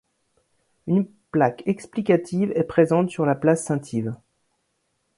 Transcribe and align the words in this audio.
Une 0.87 1.05
plaque 1.29 1.61
explicative 1.67 2.51
est 2.55 2.63
présente 2.63 3.11
sur 3.11 3.23
la 3.23 3.35
place 3.35 3.63
Saint-Yves. 3.63 4.15